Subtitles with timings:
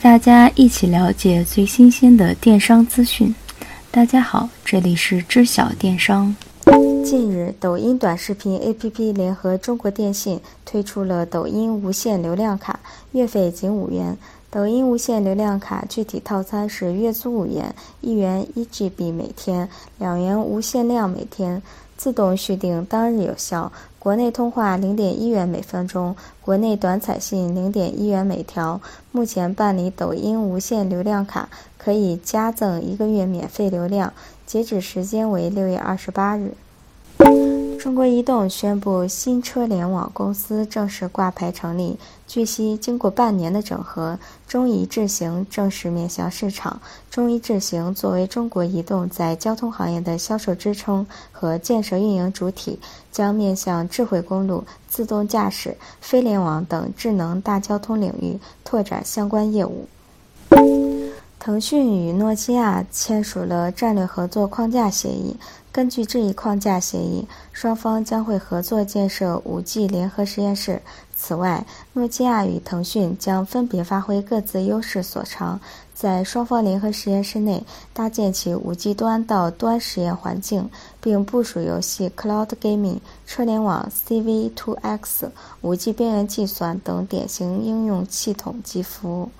[0.00, 3.34] 大家一起了解最新鲜的电商资讯。
[3.90, 6.34] 大家好，这里是知晓电商。
[7.04, 12.78] 近日，抖音短视频 APP 联合中国电信推出了抖音无限流量卡，
[13.12, 14.16] 月费仅五元。
[14.50, 19.68] 抖音无限流量卡具体套餐是：月租五元，一元一 GB 每天，
[19.98, 21.60] 两元无限量每天，
[21.96, 23.72] 自动续订，当日有效。
[24.08, 28.80] 国内通话零点一元每分钟，国内短彩信零点一元每条。
[29.12, 34.14] 目前办理抖音无限流量卡可以加赠一个月免费流量，
[34.46, 36.54] 截止时间为六月二十八日。
[37.78, 41.96] 中国移动宣布，新车联网公司正式挂牌成立。
[42.26, 46.80] 据悉，经过半年的整合，中移智行正式面向市场。
[47.08, 52.80] 中移智行作为中国移动在交通行业的销售支撑和建设运营主体，
[53.12, 59.86] 将面向智慧公路、自动驾驶、非联网等智能大交通领域拓展相关业务。
[61.48, 65.34] 腾讯与诺基亚签署了战略合作框架协议。
[65.72, 70.82] 根据这一框架协议，双方将会合作建设 5G 联合实验室。
[71.16, 75.58] 此外，诺基亚与腾讯将分别发挥各自优势所长，
[75.94, 80.68] 在双方联合实验室内搭建起 5G 端到端实验环境，
[81.00, 85.30] 并部署游戏 Cloud Gaming、车联网 CV2X、
[85.62, 89.30] 5G 边缘计算等典型应用系统及服务。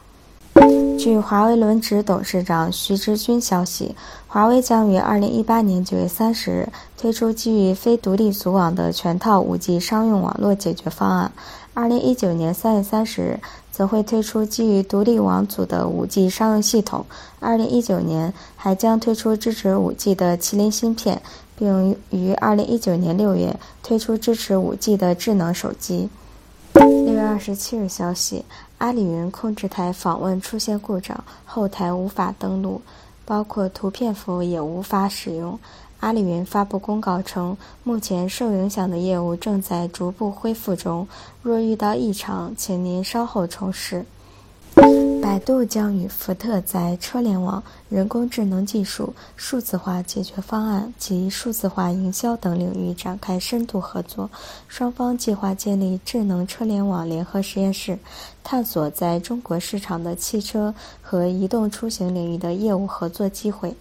[0.98, 3.94] 据华为轮值董事长徐直军消息，
[4.26, 11.30] 华为将于二零一八年九月三十日推出基于非独立组网的全套五 G 商用网络解决方案；
[11.72, 17.04] 二零一九年三月三十日则会推出基于独立网组的五 G 商用系统；
[17.38, 21.22] 二零一九年还将推出支持五 G 的麒麟芯片，
[21.56, 26.08] 并于二零一九年六月推出支持五 G 的智能手机。
[26.78, 28.44] 六月二十七日消息。
[28.78, 32.80] 阿里云控制台访问出现故障，后台无法登录，
[33.24, 35.58] 包括图片服务也无法使用。
[36.00, 41.08] 阿里云发布公告称，目前受影响的业务正在逐步恢复中，
[41.42, 44.06] 若遇到异常，请您稍后重试。
[45.20, 54.30] 百度将与福特在车联网、人工智能技术、数字化解决方案及数字化营销等领域展开深度合作。
[54.68, 57.98] 双方计划建立智能车联网联合实验室，
[58.44, 63.74] 探索在中国市场的汽车和移动出行领域的业务合作机会。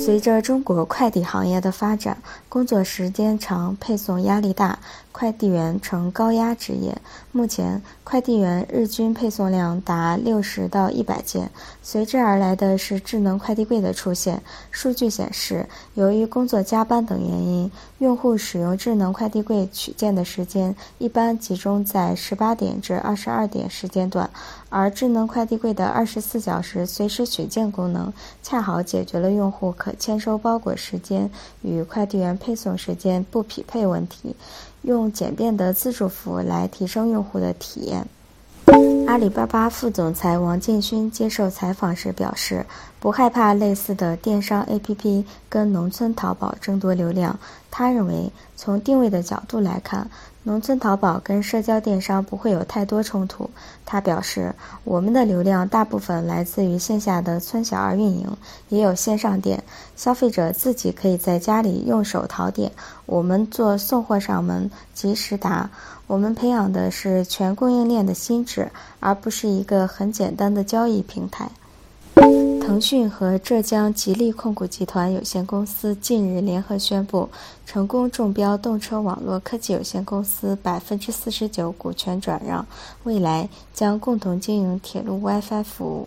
[0.00, 2.16] 随着中国快递行业的发展，
[2.48, 4.78] 工作时间长、配送压力大，
[5.12, 6.96] 快递员成高压职业。
[7.32, 11.50] 目前，快递员日均配送量达六十到一百件。
[11.82, 14.42] 随之而来的是智能快递柜的出现。
[14.70, 24.30] 数据显示，由于工作加班等原因，用户使用智能快递柜取件的时间一般集中在十八点至二十二点时间段，
[24.70, 28.10] 而智能快递柜的二十四小时随时取件功能，
[28.42, 31.30] 恰好解决了用户可签收包裹时间
[31.62, 34.34] 与快递员配送时间不匹配问题，
[34.82, 38.06] 用简便的自助服务来提升用户的体验。
[39.06, 42.64] 阿里巴巴副总裁王建勋接受采访时表示，
[43.00, 47.36] 不害怕类似的电商 APP 跟农村淘宝争夺流量。
[47.70, 50.10] 他认为，从定位的角度来看。
[50.42, 53.50] 农村淘宝跟社交电商不会有太多冲突。
[53.84, 54.54] 他表示，
[54.84, 58.26] 我们的流量大部分来自于线下的村小二运营，
[58.70, 59.62] 也有线上店，
[59.96, 62.72] 消费者自己可以在家里用手淘点，
[63.04, 65.68] 我们做送货上门，及时达。
[66.06, 71.50] 我们培养的是全供应链的心智，而不是一个很简单的交易平台。
[72.70, 77.28] 腾讯和浙江吉利控股集团有限公司近日联合宣布，
[77.66, 82.64] 成功中标动车网络科技有限公司百分之四十九股权转让，
[83.02, 86.06] 未来将共同经营铁路 WiFi 服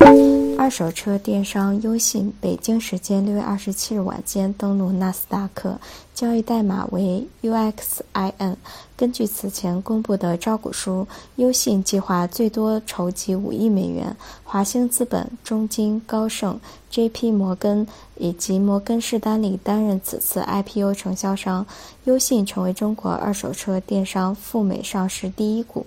[0.00, 0.43] 务。
[0.56, 5.78] 二手车电商优信北京时间六月二十七日晚间登陆纳斯达克，
[6.14, 8.56] 交易代码为 UXIN。
[8.96, 11.06] 根据此前公布的招股书，
[11.36, 14.16] 优信计划最多筹集五亿美元。
[14.44, 16.58] 华兴资本、中金、高盛、
[16.88, 17.32] J.P.
[17.32, 17.86] 摩根
[18.16, 21.66] 以及摩根士丹利担任此次 IPO 承销商，
[22.04, 25.84] 优信成为中国二手车电商赴美上市第一股。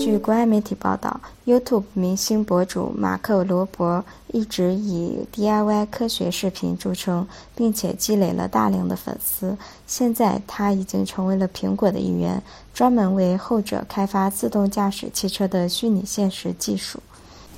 [0.00, 9.56] 据国外媒体报道，YouTube 明星博主马克·罗伯一直以 DIY 科学视频著称，并且积累了大量的粉丝。
[9.86, 12.42] 现在，他已经成为了苹果的一员，
[12.72, 16.98] 专门为后者开发自动驾驶汽车的虚拟现实技术。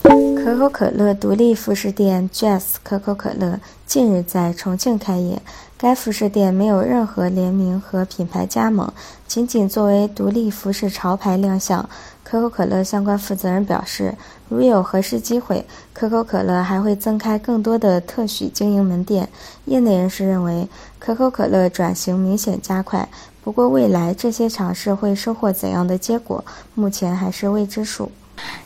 [0.02, 5.40] 可口可乐独立服饰店 Jazz 可口可乐近日在重庆开业。
[5.78, 8.92] 该服饰店没有任何联名和品牌加盟，
[9.26, 11.88] 仅仅作为独立服饰潮牌亮相。
[12.24, 14.14] 可口可乐相关负责人表示，
[14.48, 19.28] 如有合适机会，可口可乐还会增开更多的特许经营门店。
[19.64, 23.08] 业内人士认为，可口可乐转型明显加快，
[23.42, 26.44] 不过未来这些尝试会收获怎样的结果，
[26.74, 28.10] 目前还是未知数。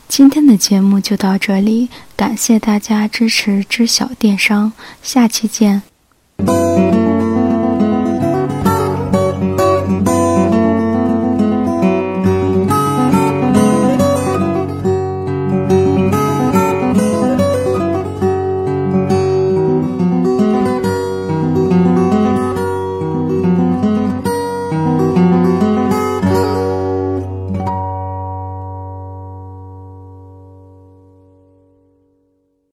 [0.09, 4.73] 今天的节目就到这里，感谢大家支持知晓电商，
[5.03, 5.83] 下期见。